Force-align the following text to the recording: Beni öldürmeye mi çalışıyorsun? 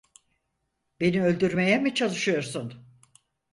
Beni 0.99 1.23
öldürmeye 1.23 1.79
mi 1.79 1.93
çalışıyorsun? 1.95 2.73